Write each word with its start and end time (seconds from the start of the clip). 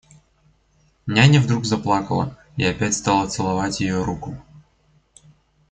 Няня 1.07 1.39
вдруг 1.39 1.63
заплакала 1.65 2.35
и 2.57 2.63
опять 2.65 2.95
стала 2.95 3.27
целовать 3.27 3.79
ее 3.81 4.03
руку. 4.03 4.35